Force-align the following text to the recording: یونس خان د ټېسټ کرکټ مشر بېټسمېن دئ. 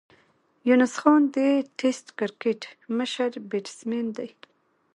یونس 0.67 0.93
خان 1.01 1.21
د 1.35 1.37
ټېسټ 1.77 2.05
کرکټ 2.19 2.61
مشر 2.97 3.31
بېټسمېن 3.49 4.07
دئ. 4.17 4.29